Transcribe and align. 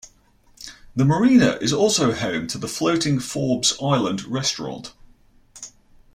The 0.95 1.05
marina 1.05 1.57
is 1.61 1.71
also 1.71 2.11
home 2.11 2.47
to 2.47 2.57
the 2.57 2.67
floating 2.67 3.19
Forbes 3.19 3.77
Island 3.79 4.23
restaurant. 4.23 4.93